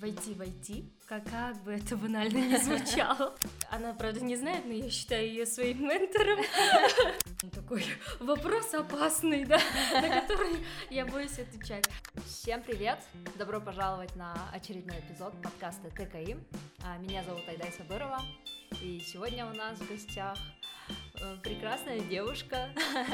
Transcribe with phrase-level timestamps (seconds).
[0.00, 1.24] войти войти, как,
[1.62, 3.36] бы это банально не звучало.
[3.70, 6.42] Она, правда, не знает, но я считаю ее своим ментором.
[7.52, 7.84] Такой
[8.18, 9.60] вопрос опасный, да,
[9.92, 11.86] на который я боюсь отвечать.
[12.26, 12.98] Всем привет!
[13.36, 16.38] Добро пожаловать на очередной эпизод подкаста ТКИ.
[16.82, 18.22] А, меня зовут Айдай Сабырова,
[18.80, 20.38] и сегодня у нас в гостях
[21.20, 22.70] э, прекрасная девушка,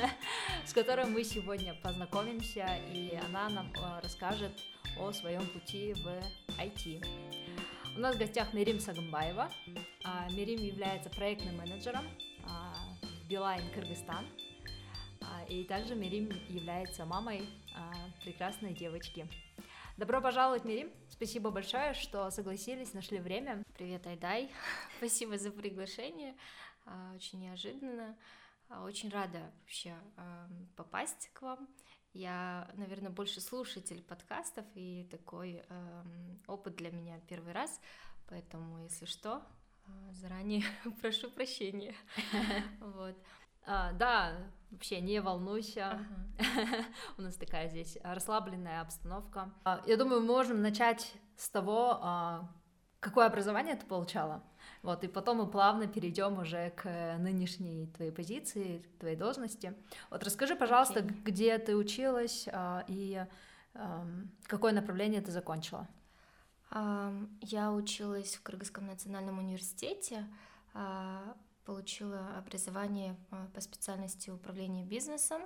[0.65, 4.53] с которой мы сегодня познакомимся, и она нам э, расскажет
[4.99, 7.05] о своем пути в IT.
[7.97, 9.51] У нас в гостях Мирим Сагамбаева.
[10.05, 12.05] А, Мирим является проектным менеджером
[12.45, 12.73] а,
[13.29, 14.27] Билайн Кыргызстан.
[15.21, 17.47] А, и также Мирим является мамой
[18.25, 19.29] прекрасной девочки.
[19.99, 20.91] Добро пожаловать, Мирим.
[21.11, 23.63] Спасибо большое, что согласились, нашли время.
[23.75, 24.51] Привет, Айдай.
[24.99, 26.35] Спасибо за приглашение.
[27.15, 28.17] Очень неожиданно.
[28.83, 29.95] Очень рада вообще
[30.75, 31.69] попасть к вам.
[32.17, 36.03] Я, наверное, больше слушатель подкастов, и такой э,
[36.47, 37.79] опыт для меня первый раз,
[38.27, 39.43] поэтому, если что,
[39.87, 40.65] э, заранее
[41.03, 41.95] прошу прощения.
[42.81, 43.15] Вот.
[43.67, 44.39] А, да,
[44.71, 46.01] вообще не волнуйся.
[46.39, 46.85] Ага.
[47.19, 49.53] У нас такая здесь расслабленная обстановка.
[49.65, 52.49] А, я думаю, мы можем начать с того, а,
[53.01, 54.43] какое образование ты получала.
[54.83, 59.75] Вот, и потом мы плавно перейдем уже к нынешней твоей позиции, твоей должности.
[60.11, 61.23] Вот расскажи, пожалуйста, okay.
[61.25, 63.27] где ты училась а, и
[63.75, 64.07] а,
[64.45, 65.89] какое направление ты закончила?
[67.41, 70.27] Я училась в Кыргызском национальном университете,
[70.75, 75.43] а, получила образование а, по специальности управления бизнесом.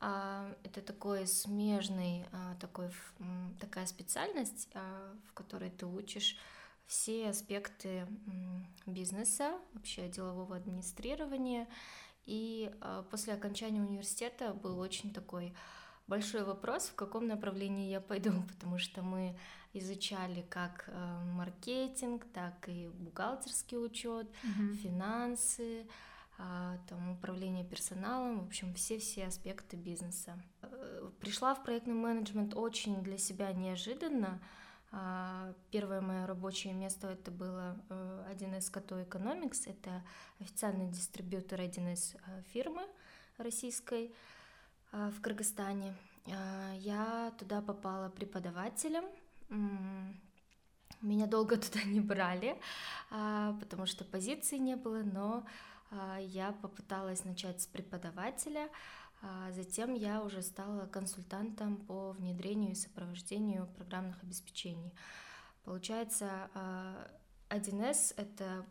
[0.00, 2.26] Это такой смежный,
[2.60, 2.90] такой,
[3.58, 6.36] такая специальность, в которой ты учишь
[6.86, 8.06] все аспекты
[8.86, 11.68] бизнеса, вообще делового администрирования.
[12.26, 15.54] И а, после окончания университета был очень такой
[16.06, 19.36] большой вопрос, в каком направлении я пойду, потому что мы
[19.72, 24.74] изучали как э, маркетинг, так и бухгалтерский учет, mm-hmm.
[24.76, 25.86] финансы,
[26.38, 30.40] а, там управление персоналом, в общем, все-все аспекты бизнеса.
[30.62, 34.63] Э, пришла в проектный менеджмент очень для себя неожиданно, а,
[35.70, 40.02] первое мое рабочее место это было 1С Кото Economics, это
[40.40, 42.86] официальный дистрибьютор 1С э, фирмы
[43.38, 44.14] российской
[44.92, 45.94] а, в Кыргызстане.
[46.26, 49.04] А, я туда попала преподавателем.
[51.00, 52.58] Меня долго туда не брали,
[53.10, 55.44] потому что позиции не было, но
[56.18, 58.70] я попыталась начать с преподавателя, а
[59.52, 64.92] затем я уже стала консультантом по внедрению и сопровождению программных обеспечений.
[65.64, 66.50] Получается,
[67.48, 68.66] 1С а,— это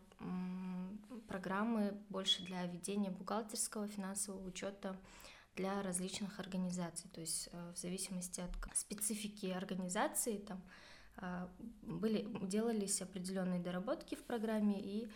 [1.26, 4.96] программы больше для ведения бухгалтерского финансового учета
[5.56, 7.10] для различных организаций.
[7.10, 10.62] То есть а, в зависимости от специфики организации там
[11.82, 15.08] были, делались определенные доработки в программе и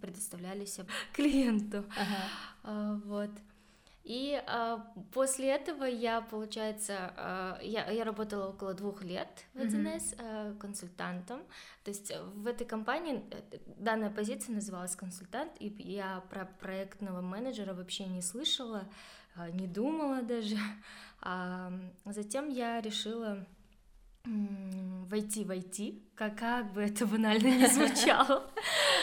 [0.00, 0.80] предоставлялись
[1.12, 1.84] клиенту.
[1.96, 3.00] Ага.
[3.04, 3.30] Вот.
[4.10, 10.16] И а, после этого я, получается, а, я, я работала около двух лет в 1С
[10.16, 10.16] mm-hmm.
[10.18, 11.40] а, консультантом.
[11.84, 17.74] То есть в этой компании э, данная позиция называлась консультант, и я про проектного менеджера
[17.74, 18.88] вообще не слышала,
[19.36, 20.56] а, не думала даже.
[21.22, 21.70] А
[22.06, 23.46] затем я решила
[25.10, 28.48] войти войти, как, как бы это банально не звучало.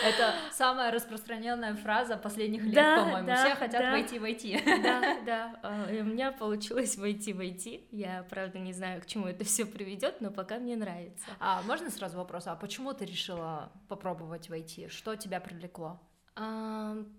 [0.06, 3.36] Это самая распространенная фраза последних лет, по-моему.
[3.36, 4.62] Все хотят войти войти.
[4.84, 5.60] Да, да.
[5.64, 7.88] А, и у меня получилось войти войти.
[7.92, 11.26] Я, правда, не знаю, к чему это все приведет, но пока мне нравится.
[11.40, 12.48] А можно сразу вопрос?
[12.48, 14.88] А почему ты решила попробовать войти?
[14.88, 16.00] Что тебя привлекло?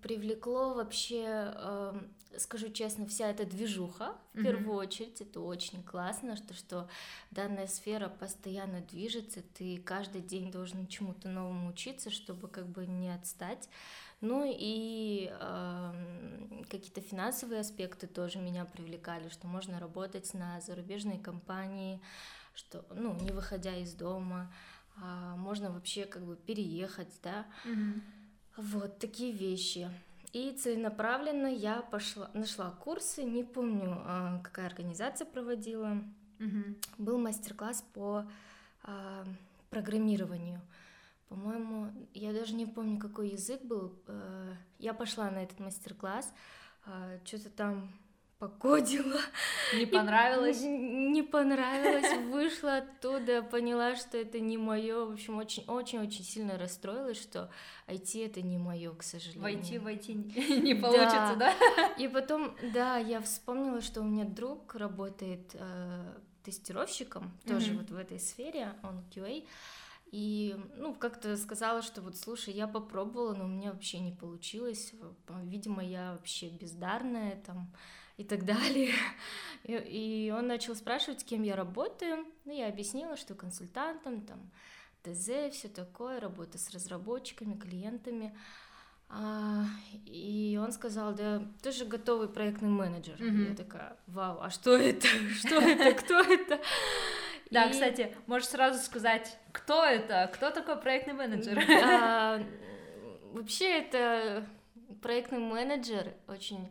[0.01, 1.53] Привлекло вообще,
[2.37, 4.43] скажу честно, вся эта движуха, в mm-hmm.
[4.43, 6.89] первую очередь, это очень классно, что, что
[7.31, 13.13] данная сфера постоянно движется, ты каждый день должен чему-то новому учиться, чтобы как бы не
[13.13, 13.69] отстать.
[14.21, 22.01] Ну и э, какие-то финансовые аспекты тоже меня привлекали, что можно работать на зарубежные компании,
[22.53, 24.53] что, ну, не выходя из дома,
[24.97, 27.47] э, можно вообще как бы переехать, да.
[27.65, 28.18] Mm-hmm
[28.57, 29.89] вот такие вещи.
[30.31, 36.03] И целенаправленно я пошла, нашла курсы, не помню, а, какая организация проводила.
[36.39, 36.75] Угу.
[36.99, 38.25] Был мастер-класс по
[38.83, 39.25] а,
[39.69, 40.61] программированию.
[41.29, 43.93] По-моему, я даже не помню, какой язык был.
[44.07, 46.31] А, я пошла на этот мастер-класс,
[46.85, 47.91] а, что-то там
[48.39, 49.19] покодила.
[49.75, 50.61] Не понравилось?
[50.61, 55.05] Не понравилось, вышла оттуда, поняла, что это не мое.
[55.05, 57.51] В общем, очень-очень-очень сильно расстроилась, что
[57.87, 59.41] IT это не мое, к сожалению.
[59.43, 60.13] Войти, войти
[60.61, 61.53] не получится, да?
[61.97, 67.97] И потом, да, я вспомнила, что у меня друг работает э, тестировщиком, тоже вот в
[67.97, 69.45] этой сфере, он QA.
[70.11, 74.93] И, ну, как-то сказала, что вот, слушай, я попробовала, но у меня вообще не получилось.
[75.43, 77.71] Видимо, я вообще бездарная там
[78.19, 78.93] и так далее.
[79.65, 82.25] И, и он начал спрашивать, с кем я работаю.
[82.45, 84.39] Ну, я объяснила, что консультантом, там,
[85.03, 88.33] ТЗ, все такое, работа с разработчиками, клиентами.
[89.09, 89.65] А,
[90.05, 93.15] и он сказал, да, ты же готовый проектный менеджер.
[93.21, 93.49] Mm-hmm.
[93.49, 95.07] Я такая, вау, а что это?
[95.35, 95.91] Что это?
[95.93, 96.59] Кто это?
[97.51, 97.71] Да, и...
[97.71, 101.59] кстати, можешь сразу сказать, кто это, кто такой проектный менеджер?
[101.83, 102.41] А,
[103.33, 104.47] вообще это
[105.01, 106.69] проектный менеджер очень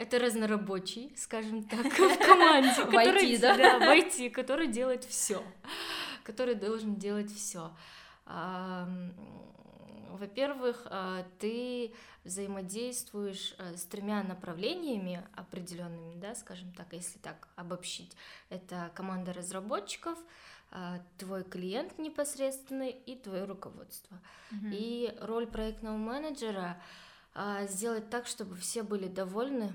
[0.00, 3.56] это разнорабочий, скажем так, в команде, который, да?
[3.56, 5.42] да, в IT, который делает все,
[6.24, 7.70] который должен делать все.
[10.20, 11.94] Во-первых, а, ты
[12.24, 18.14] взаимодействуешь а, с тремя направлениями определенными, да, скажем так, если так обобщить.
[18.50, 20.18] Это команда разработчиков,
[20.70, 24.18] а, твой клиент непосредственный и твое руководство.
[24.50, 24.70] Mm-hmm.
[24.72, 26.80] И роль проектного менеджера
[27.68, 29.72] сделать так, чтобы все были довольны,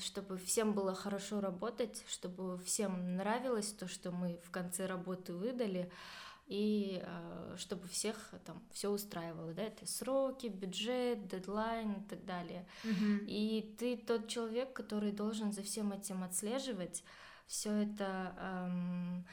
[0.00, 5.90] чтобы всем было хорошо работать, чтобы всем нравилось то, что мы в конце работы выдали,
[6.46, 12.66] и э, чтобы всех там все устраивало, да, это сроки, бюджет, дедлайн и так далее.
[12.84, 13.24] Mm-hmm.
[13.26, 17.04] И ты тот человек, который должен за всем этим отслеживать,
[17.46, 19.24] все это эм,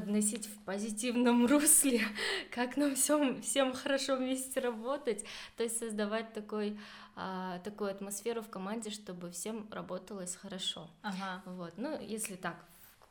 [0.00, 2.00] подносить в позитивном русле,
[2.54, 5.24] как нам всем, всем хорошо вместе работать,
[5.56, 6.78] то есть создавать такой,
[7.16, 10.88] а, такую атмосферу в команде, чтобы всем работалось хорошо.
[11.02, 11.42] Ага.
[11.46, 12.56] Вот, ну, если так,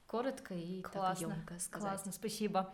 [0.08, 1.90] коротко и классно, так емко сказать.
[1.90, 2.74] Классно, спасибо.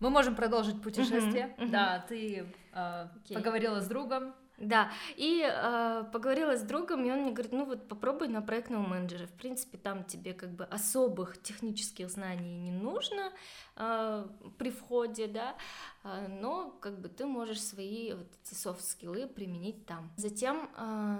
[0.00, 1.54] Мы можем продолжить путешествие.
[1.56, 1.70] Uh-huh, uh-huh.
[1.70, 3.34] Да, ты э, okay.
[3.34, 4.34] поговорила с другом.
[4.58, 8.86] Да, и э, поговорила с другом, и он мне говорит, ну вот попробуй на проектного
[8.86, 9.26] менеджера.
[9.26, 13.32] В принципе, там тебе как бы особых технических знаний не нужно
[13.76, 14.26] э,
[14.56, 15.56] при входе, да,
[16.04, 20.10] э, но как бы ты можешь свои вот эти софт-скиллы применить там.
[20.16, 21.18] Затем э,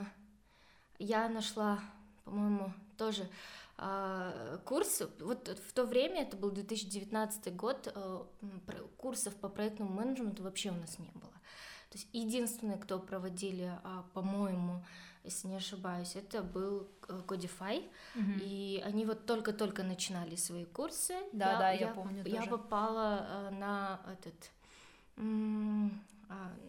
[0.98, 1.80] я нашла,
[2.24, 3.28] по-моему, тоже
[3.78, 8.24] а, курс, вот в то время, это был 2019 год, э,
[8.96, 11.32] курсов по проектному менеджменту вообще у нас не было.
[11.96, 14.84] То есть единственное, кто проводили, а, по-моему,
[15.24, 17.78] если не ошибаюсь, это был э, Codify,
[18.14, 18.32] угу.
[18.42, 21.14] и они вот только-только начинали свои курсы.
[21.32, 22.22] Да, я, да, я, я помню.
[22.26, 22.50] Я тоже.
[22.50, 24.52] попала э, на этот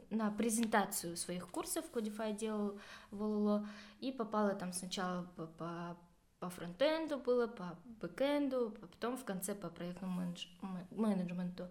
[0.09, 2.79] на презентацию своих курсов Codify делал
[3.11, 3.67] в
[3.99, 5.97] и попала там сначала по, по
[6.39, 10.45] по фронтенду было, по бэкенду, потом в конце по проектному менедж...
[10.91, 11.67] менеджменту.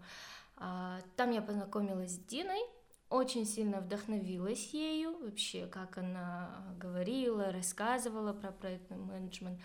[0.56, 2.60] А, там я познакомилась с Диной,
[3.08, 9.60] очень сильно вдохновилась ею, вообще, как она говорила, рассказывала про проектный менеджмент.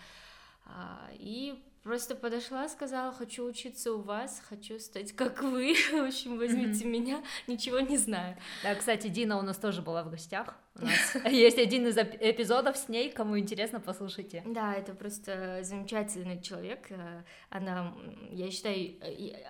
[0.64, 6.38] А, и Просто подошла, сказала, хочу учиться у вас, хочу стать как вы, в общем,
[6.38, 6.88] возьмите mm-hmm.
[6.88, 8.36] меня, ничего не знаю.
[8.62, 12.76] Да, кстати, Дина у нас тоже была в гостях, у нас есть один из эпизодов
[12.78, 14.42] с ней, кому интересно, послушайте.
[14.46, 17.94] Да, это просто замечательный человек, э, она,
[18.30, 18.94] я считаю,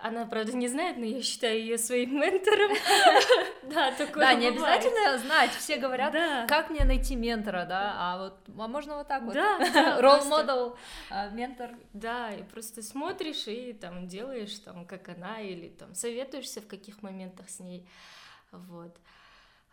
[0.02, 2.72] она, правда, не знает, но я считаю ее своим ментором.
[3.62, 6.12] Да, такое Да, не обязательно знать, все говорят,
[6.48, 9.34] как мне найти ментора, да, а вот, а можно вот так вот.
[9.34, 10.76] Да, Ролл модел,
[11.08, 11.70] а, ментор.
[11.92, 17.02] Да, и просто смотришь и там делаешь там как она или там советуешься в каких
[17.02, 17.88] моментах с ней,
[18.50, 18.98] вот.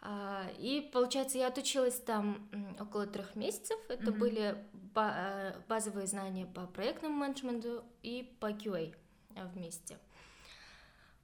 [0.02, 3.78] А, и получается, я отучилась там около трех месяцев.
[3.90, 4.18] Это mm-hmm.
[4.18, 4.66] были
[4.96, 8.96] э, базовые знания по проектному менеджменту и по QA
[9.54, 9.98] вместе.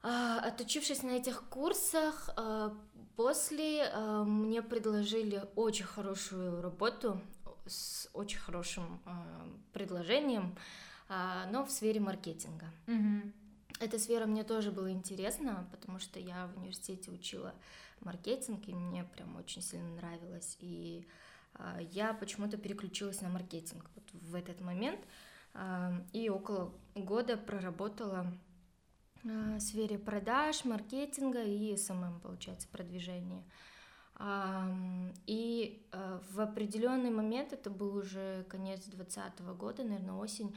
[0.02, 2.30] А, отучившись на этих курсах,
[3.16, 3.92] после
[4.26, 7.22] мне предложили очень хорошую работу
[7.66, 9.02] с очень хорошим
[9.74, 10.56] предложением
[11.08, 12.66] а, но в сфере маркетинга.
[12.88, 13.32] Угу.
[13.80, 17.54] Эта сфера мне тоже была интересна, потому что я в университете учила
[18.02, 20.58] маркетинг, и мне прям очень сильно нравилось.
[20.60, 21.08] И
[21.54, 25.00] а, я почему-то переключилась на маркетинг вот в этот момент,
[25.54, 28.32] а, и около года проработала
[29.24, 33.44] в сфере продаж, маркетинга и SMM, получается, продвижения.
[35.26, 35.84] И
[36.30, 40.56] в определенный момент, это был уже конец 2020 года, наверное, осень,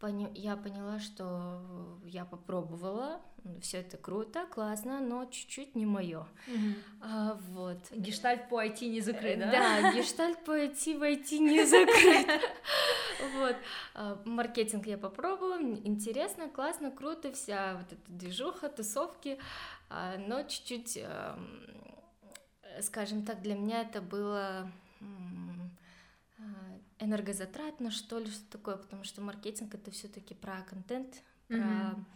[0.00, 3.20] пони- я поняла, что я попробовала,
[3.60, 6.26] все это круто, классно, но чуть-чуть не мое.
[6.46, 6.74] Угу.
[7.00, 7.78] А, вот.
[7.92, 9.50] Гештальт по IT не закрыт, да?
[9.50, 12.40] Да, гештальт по IT в IT не закрыт.
[13.36, 13.56] Вот.
[13.94, 19.38] А, маркетинг я попробовала, интересно, классно, круто, вся вот эта движуха, тусовки,
[19.90, 20.98] а, но чуть-чуть,
[22.82, 24.70] скажем так, для меня это было
[26.98, 32.06] энергозатратно, что ли, что такое, потому что маркетинг это все-таки про контент, про Мгм.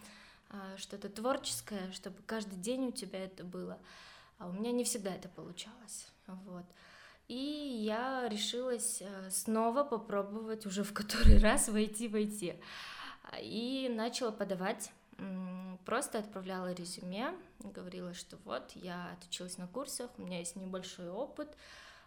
[0.50, 3.78] а, что-то творческое, чтобы каждый день у тебя это было.
[4.38, 6.08] А у меня не всегда это получалось.
[6.26, 6.64] Вот.
[7.28, 7.34] И
[7.84, 12.54] я решилась э, снова попробовать уже в который раз войти войти.
[13.40, 14.92] И начала подавать.
[15.84, 21.48] Просто отправляла резюме, говорила, что вот, я отучилась на курсах, у меня есть небольшой опыт,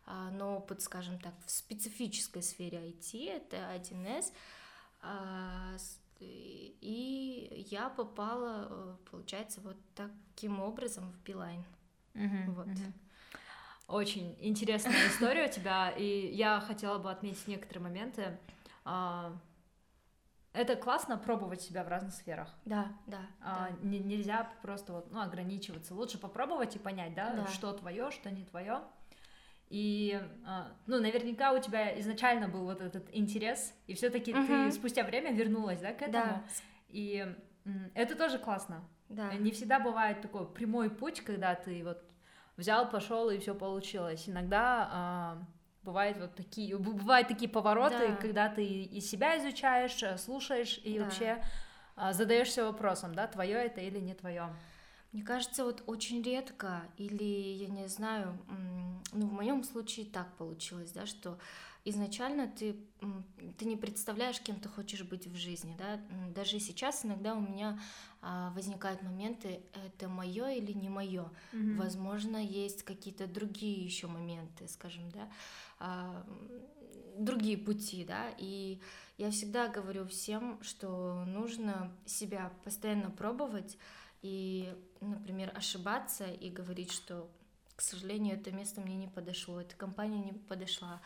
[0.05, 4.31] но опыт, скажем так, в специфической сфере IT, это 1С.
[5.01, 5.75] А,
[6.19, 11.63] И я попала, э, получается, вот таким образом в Билайн.
[12.13, 12.67] Мгм, Вот.
[12.67, 12.93] мгм.
[13.87, 18.37] Очень интересная история у тебя, и я хотела бы отметить некоторые моменты.
[18.85, 19.35] А,
[20.53, 22.47] Это классно пробовать себя в разных сферах.
[22.63, 23.75] Да, да, А, да.
[23.81, 25.93] не- нельзя просто вот, ну, ограничиваться.
[25.93, 27.47] Лучше попробовать и понять, да, Да.
[27.47, 28.81] что твое, что не твое.
[29.69, 34.71] И, а, ну, наверняка у тебя изначально был вот этот интерес, и все-таки ты Мгм.
[34.71, 36.13] спустя время вернулась, да, к этому.
[36.13, 36.43] Да,
[36.89, 37.25] И
[37.95, 38.87] это тоже классно.
[39.09, 39.33] да.
[39.33, 42.03] Не всегда бывает такой прямой путь, когда ты вот
[42.57, 44.29] взял, пошел и все получилось.
[44.29, 45.37] Иногда а,
[45.83, 48.15] бывает вот такие, бывают такие повороты, Да.
[48.17, 51.05] когда ты и себя изучаешь, э, слушаешь и Да.
[51.05, 51.43] вообще
[51.95, 54.53] а, задаешься вопросом, да, твое это или не твое.
[55.15, 58.37] Мне кажется, вот очень редко, или я не знаю,
[59.13, 61.39] ну в моем случае так получилось, да, что
[61.85, 62.75] изначально ты,
[63.57, 66.01] ты не представляешь, кем ты хочешь быть в жизни, да.
[66.35, 67.79] Даже сейчас иногда у меня
[68.21, 71.31] а, возникают моменты, это мое или не мое.
[71.77, 75.29] Возможно, есть какие-то другие еще моменты, скажем, да,
[75.79, 76.25] а,
[77.17, 78.81] другие пути, да, и
[79.17, 83.77] я всегда говорю всем, что нужно себя постоянно пробовать
[84.25, 87.29] и, например, ошибаться и говорить, что,
[87.75, 90.99] к сожалению, это место мне не подошло, эта компания не подошла,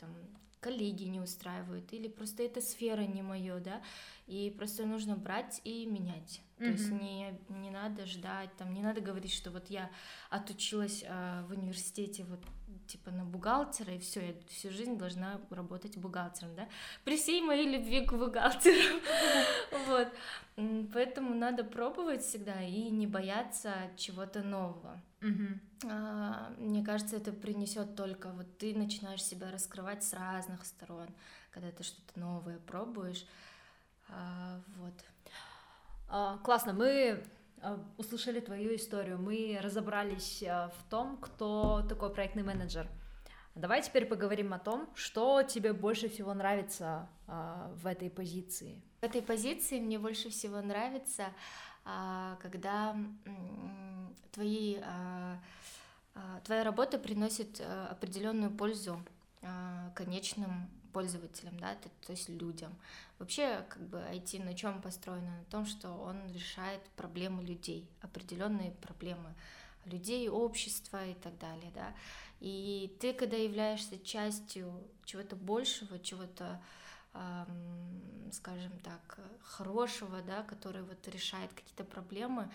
[0.00, 0.10] там,
[0.58, 3.80] коллеги не устраивают, или просто эта сфера не мое, да,
[4.26, 6.40] и просто нужно брать и менять.
[6.58, 9.88] То есть не, не надо ждать, там, не надо говорить, что вот я
[10.30, 12.40] отучилась а, в университете вот
[12.86, 16.68] типа на бухгалтера, и все, я всю жизнь должна работать бухгалтером, да,
[17.04, 19.00] при всей моей любви к бухгалтеру,
[19.88, 20.08] вот,
[20.92, 25.00] поэтому надо пробовать всегда и не бояться чего-то нового.
[25.86, 31.08] А, Мне кажется, это принесет только вот ты начинаешь себя раскрывать с разных сторон,
[31.50, 33.26] когда ты что-то новое пробуешь,
[34.08, 34.94] А, вот.
[36.08, 37.24] А, Классно, мы
[37.96, 42.88] услышали твою историю, мы разобрались а, в том, кто такой проектный менеджер.
[43.54, 48.82] Давай теперь поговорим о том, что тебе больше всего нравится а, в этой позиции.
[49.00, 51.26] В этой позиции мне больше всего нравится,
[52.40, 52.96] когда
[54.32, 54.78] твои,
[56.44, 58.98] твоя работа приносит определенную пользу
[59.94, 61.74] конечным пользователям, да,
[62.06, 62.72] то, есть людям.
[63.18, 65.38] Вообще, как бы IT на чем построено?
[65.38, 69.34] На том, что он решает проблемы людей, определенные проблемы
[69.84, 71.94] людей, общества и так далее, да.
[72.40, 74.72] И ты, когда являешься частью
[75.04, 76.62] чего-то большего, чего-то
[77.12, 82.50] ам, скажем так, хорошего, да, который вот решает какие-то проблемы,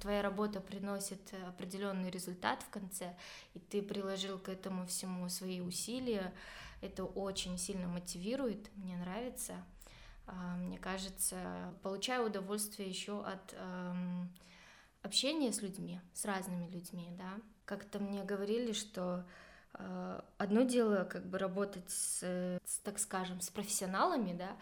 [0.00, 3.16] твоя работа приносит определенный результат в конце,
[3.54, 6.32] и ты приложил к этому всему свои усилия,
[6.80, 9.64] это очень сильно мотивирует, мне нравится.
[10.26, 14.32] А, Мне кажется, получаю удовольствие еще от ам,
[15.02, 17.40] общения с людьми, с разными людьми, да.
[17.66, 19.24] Как-то мне говорили, что
[19.74, 22.22] э, одно дело как бы работать с,
[22.64, 24.56] с, так скажем, с профессионалами, да,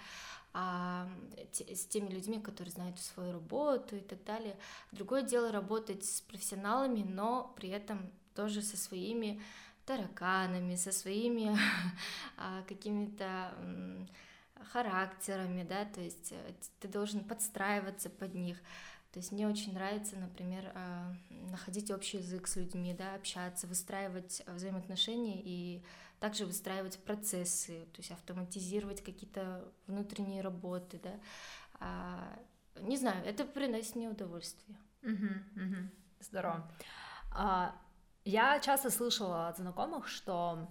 [0.53, 1.09] а
[1.53, 4.57] с теми людьми, которые знают свою работу и так далее.
[4.91, 9.41] Другое дело работать с профессионалами, но при этом тоже со своими
[9.87, 11.57] тараканами, со своими
[12.37, 13.53] а, какими-то
[14.73, 18.59] характерами, да, то есть э, ты должен подстраиваться под них.
[19.13, 21.13] То есть мне очень нравится, например, а,
[21.51, 25.83] находить общий язык с людьми, да, общаться, выстраивать взаимоотношения и
[26.21, 31.21] также выстраивать процессы, то есть автоматизировать какие-то внутренние работы, да.
[31.81, 32.39] А,
[32.81, 34.79] Не знаю, это приносит мне удовольствие.
[35.03, 35.91] Мгм, мгм.
[36.21, 36.71] Здорово.
[38.25, 40.69] Я часто слышала от знакомых, что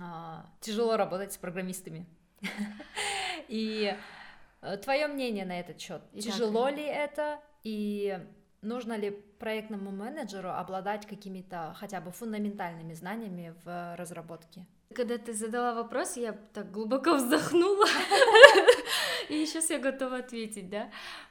[0.00, 2.06] а, тяжело работать с программистами.
[3.48, 3.96] И
[4.82, 6.02] твое мнение на этот счет?
[6.12, 7.40] Тяжело ли это?
[7.62, 8.18] И
[8.62, 14.66] нужно ли проектному менеджеру обладать какими-то хотя бы фундаментальными знаниями в разработке?
[14.94, 17.86] Когда ты задала вопрос, я так глубоко вздохнула,
[19.28, 20.90] и сейчас я готова ответить, да.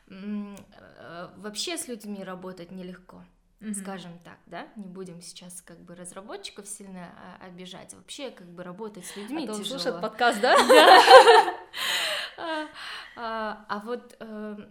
[0.09, 3.23] Э, Вообще с людьми работать нелегко.
[3.63, 3.81] Mm-hmm.
[3.81, 8.63] скажем так, да, не будем сейчас как бы разработчиков сильно а, обижать, вообще как бы
[8.63, 9.79] работать с людьми а тяжело.
[9.79, 10.55] слушает подкаст, да?
[12.37, 12.67] А,
[13.15, 14.67] а, а вот эм,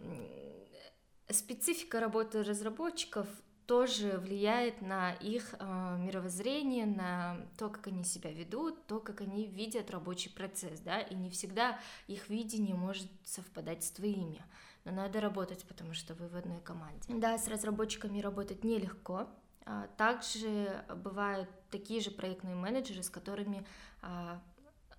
[1.30, 3.26] специфика работы разработчиков
[3.66, 9.46] тоже влияет на их э, мировоззрение, на то, как они себя ведут, то, как они
[9.46, 14.44] видят рабочий процесс, да, и не всегда их видение может совпадать с твоими.
[14.84, 17.06] Но надо работать, потому что вы в одной команде.
[17.08, 19.28] Да, с разработчиками работать нелегко.
[19.64, 23.64] А, также бывают такие же проектные менеджеры, с которыми
[24.00, 24.42] а,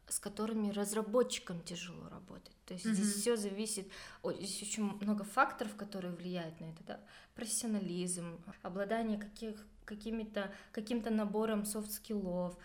[0.08, 2.56] с которыми разработчикам тяжело работать.
[2.66, 2.94] То есть mm-hmm.
[2.94, 3.88] здесь все зависит,
[4.22, 7.00] ой, здесь очень много факторов, которые влияют на это, да?
[7.36, 12.58] профессионализм, обладание каких, какими-то, каким-то набором soft skill ов.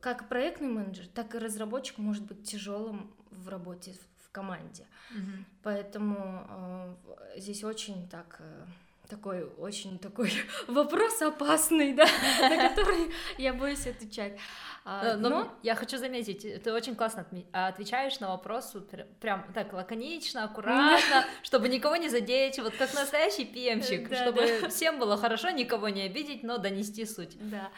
[0.00, 3.94] Как проектный менеджер, так и разработчик может быть тяжелым в работе
[4.30, 4.86] в команде.
[5.12, 5.44] Mm-hmm.
[5.62, 6.96] Поэтому
[7.36, 8.36] э, здесь очень так...
[8.38, 8.64] Э,
[9.08, 10.32] такой очень такой
[10.68, 12.06] вопрос опасный, да,
[12.40, 14.38] на который я боюсь отвечать.
[14.84, 18.76] А, но, но я хочу заметить, ты очень классно отвечаешь на вопрос
[19.20, 25.16] прям так лаконично, аккуратно, чтобы никого не задеть, вот как настоящий пемчик, чтобы всем было
[25.16, 27.36] хорошо, никого не обидеть, но донести суть.
[27.50, 27.70] Да,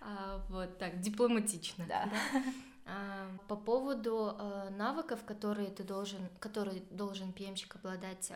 [0.00, 1.84] а, вот так, дипломатично.
[1.86, 2.08] Да.
[2.34, 2.38] А,
[3.48, 4.36] по поводу
[4.70, 8.32] навыков, которые ты должен, которые должен пемчик обладать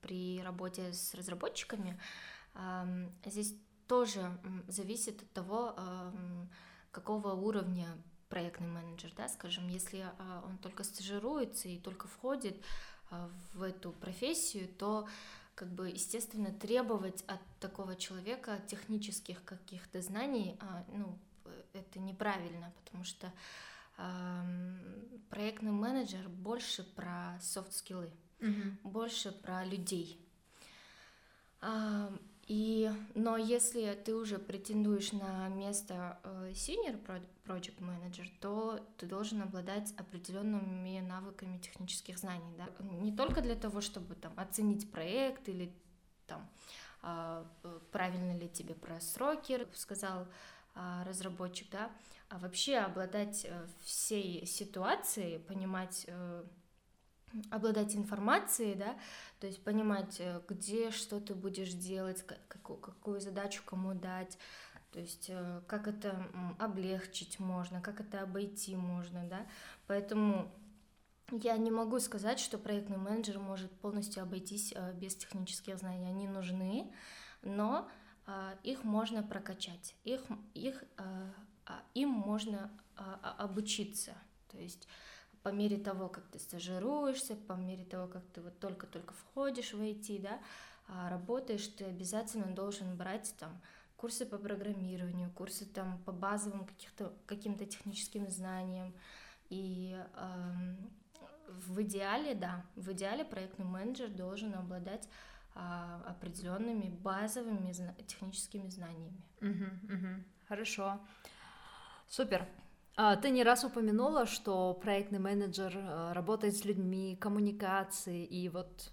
[0.00, 2.00] при работе с разработчиками,
[3.24, 3.54] здесь
[3.88, 5.74] тоже зависит от того,
[6.92, 7.88] какого уровня
[8.32, 12.56] проектный менеджер, да, скажем, если а, он только стажируется и только входит
[13.10, 15.06] а, в эту профессию, то
[15.54, 21.18] как бы, естественно, требовать от такого человека технических каких-то знаний, а, ну,
[21.74, 23.30] это неправильно, потому что
[25.30, 28.78] проектный менеджер больше про софт-скиллы, mm-hmm.
[28.84, 30.18] больше про людей.
[32.48, 37.00] И, но если ты уже претендуешь на место э, senior
[37.46, 43.80] project manager, то ты должен обладать определенными навыками технических знаний, да, не только для того,
[43.80, 45.72] чтобы там оценить проект или
[46.26, 46.48] там
[47.00, 47.46] а,
[47.90, 50.26] правильно ли тебе про сроки сказал а,
[50.74, 51.90] разработчик, да,
[52.32, 56.44] а вообще обладать э, всей ситуацией, понимать э,
[57.50, 58.96] обладать информацией, да,
[59.38, 64.38] то есть понимать, э, где что ты будешь делать, какую, какую задачу кому дать,
[64.92, 65.30] то есть
[65.66, 66.26] как это
[66.58, 69.46] облегчить можно, как это обойти можно, да,
[69.86, 70.50] поэтому
[71.30, 76.92] я не могу сказать, что проектный менеджер может полностью обойтись без технических знаний, они нужны,
[77.42, 77.90] но
[78.62, 80.22] их можно прокачать, их,
[80.54, 84.14] их, а, им можно а, обучиться,
[84.48, 84.86] то есть
[85.42, 89.80] по мере того, как ты стажируешься, по мере того, как ты вот только-только входишь в
[89.80, 90.38] IT, да,
[90.88, 93.60] а работаешь, ты обязательно должен брать там
[93.96, 98.92] курсы по программированию, курсы там по базовым каких-то, каким-то техническим знаниям.
[99.48, 100.76] И э,
[101.48, 105.08] в идеале, да, в идеале проектный менеджер должен обладать
[105.54, 107.72] определенными базовыми
[108.06, 109.22] техническими знаниями.
[109.40, 110.24] Угу, угу.
[110.48, 111.00] Хорошо.
[112.08, 112.46] Супер.
[112.96, 118.92] А, ты не раз упомянула, что проектный менеджер э, работает с людьми, коммуникации и вот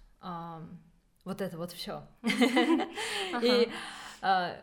[1.24, 2.06] вот это вот все.
[3.42, 3.70] И
[4.20, 4.54] а,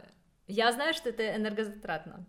[0.48, 2.26] я знаю, что это энергозатратно.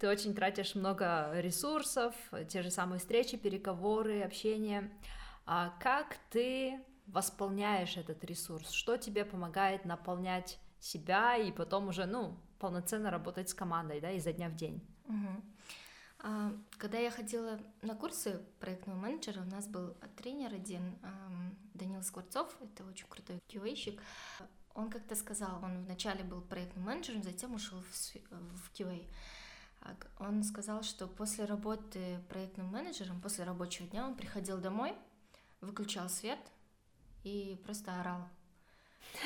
[0.00, 2.14] Ты очень тратишь много ресурсов,
[2.48, 4.90] те же самые встречи, переговоры, общение.
[5.46, 8.70] А как ты восполняешь этот ресурс?
[8.70, 14.32] Что тебе помогает наполнять себя и потом уже, ну, полноценно работать с командой, да, изо
[14.32, 14.86] дня в день?
[16.20, 20.98] А, когда я ходила на курсы проектного менеджера, у нас был тренер один,
[21.74, 24.00] Данил Скворцов, это очень крутой QA-щик.
[24.74, 29.06] Он как-то сказал, он вначале был проектным менеджером, затем ушел в QA.
[30.18, 34.94] Он сказал, что после работы проектным менеджером, после рабочего дня он приходил домой,
[35.60, 36.40] выключал свет
[37.24, 38.28] и просто орал.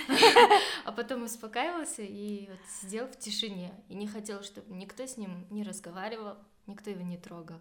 [0.84, 5.46] А потом успокаивался и вот сидел в тишине и не хотел, чтобы никто с ним
[5.50, 7.60] не разговаривал, никто его не трогал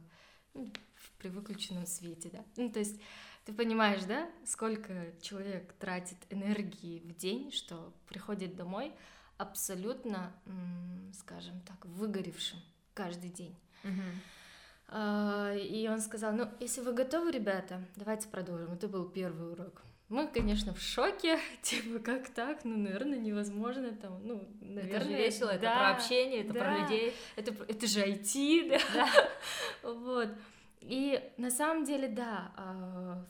[0.53, 0.71] ну,
[1.17, 2.43] при выключенном свете, да.
[2.57, 2.99] Ну, то есть
[3.45, 8.93] ты понимаешь, да, сколько человек тратит энергии в день, что приходит домой
[9.37, 10.31] абсолютно,
[11.13, 12.59] скажем так, выгоревшим
[12.93, 13.55] каждый день.
[13.83, 15.59] Uh-huh.
[15.59, 18.73] И он сказал, ну, если вы готовы, ребята, давайте продолжим.
[18.73, 19.81] Это был первый урок.
[20.11, 22.65] Мы, конечно, в шоке, типа, как так?
[22.65, 24.97] Ну, наверное, невозможно там, ну, наверное...
[24.97, 27.13] Это же весело, да, это про общение, это да, про людей.
[27.37, 28.79] Это, это же IT, да?
[28.93, 29.09] да.
[29.89, 30.29] вот.
[30.81, 33.25] И на самом деле, да, а,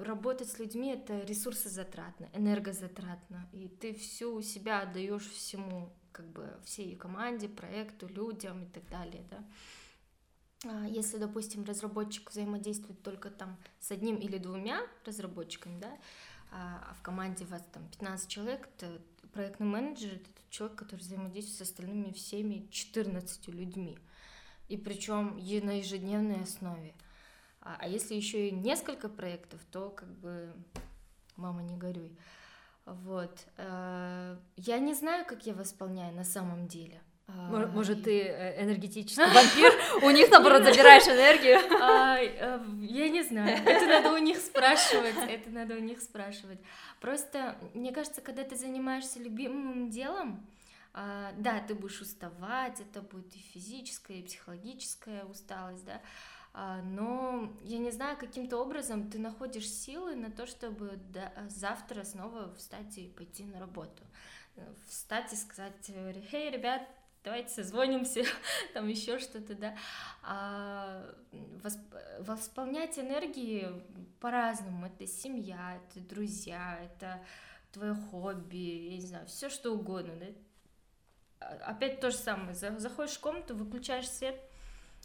[0.00, 6.96] работать с людьми это ресурсозатратно, энергозатратно, и ты всю себя отдаешь всему, как бы всей
[6.96, 9.44] команде, проекту, людям и так далее, да.
[10.64, 15.90] А, если, допустим, разработчик взаимодействует только там с одним или двумя разработчиками, да,
[16.50, 19.00] а, а в команде вас там 15 человек, то
[19.32, 23.98] проектный менеджер— это человек, который взаимодействует с остальными всеми 14 людьми.
[24.68, 26.94] И причем на ежедневной основе.
[27.60, 30.52] А, а если еще и несколько проектов, то как бы
[31.36, 32.16] мама не горюй.
[32.84, 33.46] Вот.
[33.58, 39.72] Э, я не знаю, как я восполняю на самом деле— может, ты э, энергетический вампир?
[40.02, 41.58] У них, наоборот, забираешь энергию?
[41.80, 43.62] А, э, я не знаю.
[43.64, 45.16] Это надо у них спрашивать.
[45.28, 46.58] Это надо у них спрашивать.
[47.00, 50.46] Просто, мне кажется, когда ты занимаешься любимым делом,
[50.94, 56.02] а, да, ты будешь уставать, это будет и физическая, и психологическая усталость, да,
[56.84, 60.98] но я не знаю, каким-то образом ты находишь силы на то, чтобы
[61.48, 64.02] завтра снова встать и пойти на работу.
[64.86, 66.82] Встать и сказать, эй, ребят,
[67.24, 68.24] давайте созвонимся,
[68.74, 69.76] там еще что-то, да.
[70.22, 71.14] А,
[72.20, 73.68] восполнять энергии
[74.20, 74.86] по-разному.
[74.86, 77.22] Это семья, это друзья, это
[77.72, 80.26] твое хобби, я не знаю, все что угодно, да.
[81.40, 82.54] А, опять то же самое.
[82.54, 84.40] Заходишь в комнату, выключаешь свет,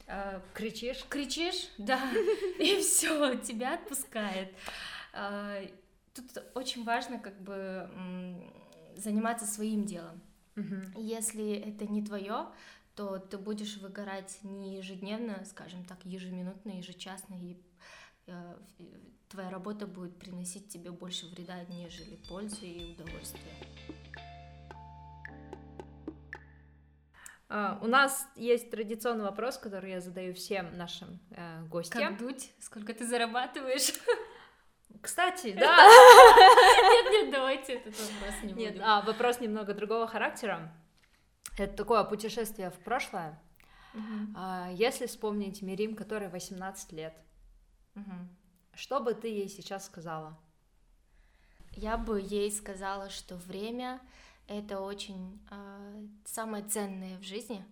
[0.08, 2.00] а, кричишь, кричишь, да,
[2.60, 4.54] и все, тебя отпускает.
[5.14, 5.62] А,
[6.14, 7.90] тут очень важно как бы
[8.96, 10.22] заниматься своим делом.
[10.58, 11.00] Угу.
[11.00, 12.48] Если это не твое,
[12.96, 17.62] то ты будешь выгорать не ежедневно, скажем так, ежеминутно, ежечасно, и
[18.26, 18.58] э,
[19.30, 23.54] твоя работа будет приносить тебе больше вреда, нежели пользы и удовольствия.
[27.50, 32.02] Uh, у нас есть традиционный вопрос, который я задаю всем нашим э, гостям.
[32.02, 32.52] Как дуть?
[32.60, 33.94] Сколько ты зарабатываешь?
[35.02, 35.78] Кстати, да.
[36.82, 38.74] Нет, нет, давайте этот вопрос не будем.
[38.74, 40.72] Нет, а, вопрос немного другого характера.
[41.58, 43.40] Это такое путешествие в прошлое.
[44.36, 47.14] А, если вспомнить Мирим, которой 18 лет,
[48.74, 50.38] что бы ты ей сейчас сказала?
[51.72, 54.00] Я бы ей сказала, что время
[54.48, 57.66] это очень э, самое ценное в жизни,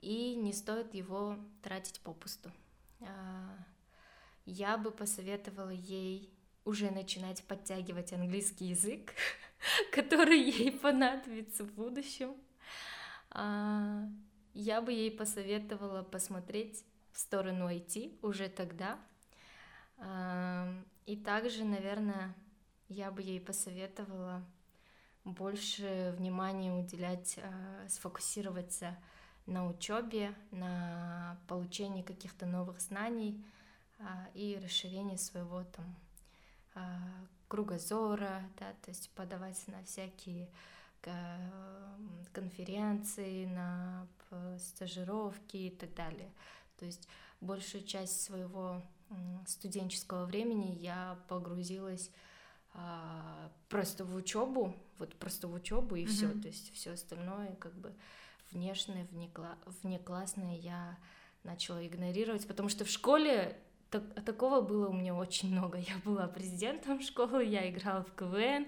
[0.00, 2.50] и не стоит его тратить попусту.
[3.00, 3.06] Э,
[4.46, 6.32] я бы посоветовала ей
[6.64, 9.14] уже начинать подтягивать английский язык,
[9.92, 12.34] который ей понадобится в будущем.
[13.30, 14.08] А,
[14.54, 18.98] я бы ей посоветовала посмотреть в сторону IT уже тогда.
[19.98, 20.72] А,
[21.06, 22.34] и также, наверное,
[22.88, 24.44] я бы ей посоветовала
[25.24, 28.96] больше внимания уделять, а, сфокусироваться
[29.46, 33.44] на учебе, на получении каких-то новых знаний,
[34.34, 35.96] и расширение своего там
[36.74, 36.98] а,
[37.48, 40.48] кругозора, да, то есть подавать на всякие
[42.32, 44.06] конференции, на
[44.58, 46.32] стажировки и так далее.
[46.78, 47.08] То есть
[47.40, 48.80] большую часть своего
[49.46, 52.10] студенческого времени я погрузилась
[52.74, 56.08] а, просто в учебу, вот просто в учебу и mm-hmm.
[56.08, 57.92] все, то есть все остальное как бы
[58.50, 60.96] внешнее, внекла, внеклассное я
[61.44, 63.58] начала игнорировать, потому что в школе
[63.92, 65.78] так, такого было у меня очень много.
[65.78, 68.66] Я была президентом школы, я играла в КВН,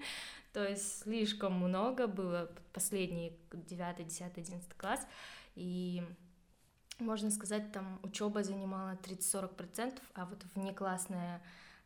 [0.53, 5.05] то есть слишком много было последний 9, 10, 11 класс,
[5.55, 6.03] и
[6.99, 11.41] можно сказать, там учеба занимала 30-40%, а вот внеклассная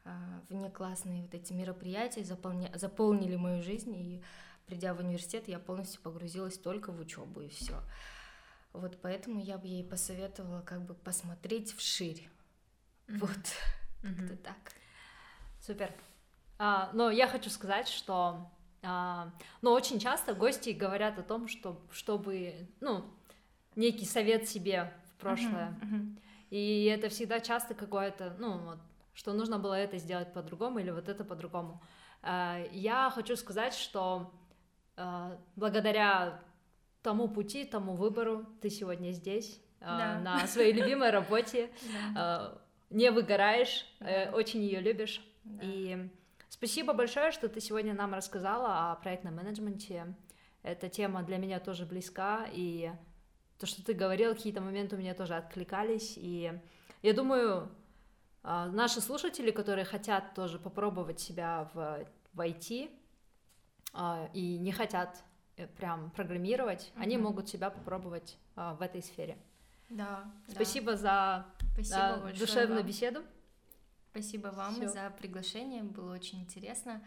[0.05, 2.71] а, внеклассные вот эти мероприятия заполня...
[2.75, 4.21] заполнили мою жизнь, и
[4.65, 7.81] придя в университет, я полностью погрузилась только в учебу, и все.
[8.71, 12.29] Вот поэтому я бы ей посоветовала как бы посмотреть вширь,
[13.09, 13.29] вот,
[14.01, 14.57] как-то так.
[15.59, 15.91] Супер.
[16.57, 18.49] А, но я хочу сказать, что
[18.81, 23.05] а, но очень часто гости говорят о том, что чтобы, ну,
[23.75, 25.77] некий совет себе в прошлое.
[25.81, 26.17] Uh-huh.
[26.49, 28.79] И это всегда часто какое-то, ну, вот,
[29.13, 31.81] что нужно было это сделать по-другому или вот это по-другому.
[32.21, 34.33] А, я хочу сказать, что
[34.95, 36.41] а, благодаря
[37.01, 40.19] тому пути, тому выбору ты сегодня здесь, а, да.
[40.19, 41.69] на своей любимой работе.
[42.13, 45.21] Да не выгораешь, э, очень ее любишь.
[45.43, 45.61] Да.
[45.63, 46.09] И
[46.49, 50.15] спасибо большое, что ты сегодня нам рассказала о проектном менеджменте.
[50.63, 52.91] Эта тема для меня тоже близка, и
[53.57, 56.51] то, что ты говорил, какие-то моменты у меня тоже откликались, и
[57.01, 57.69] я думаю,
[58.43, 62.89] а, наши слушатели, которые хотят тоже попробовать себя в, в IT
[63.93, 65.23] а, и не хотят
[65.57, 67.01] э, прям программировать, mm-hmm.
[67.01, 69.37] они могут себя попробовать а, в этой сфере.
[69.89, 70.31] Да.
[70.47, 70.97] Спасибо да.
[70.97, 72.87] за Спасибо да, душевную вам.
[72.87, 73.23] беседу.
[74.11, 74.89] Спасибо вам Всё.
[74.89, 77.01] за приглашение, было очень интересно.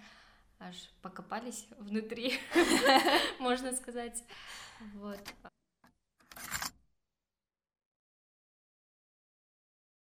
[0.58, 2.38] Аж покопались внутри,
[3.40, 4.22] можно сказать.
[4.94, 5.20] Вот.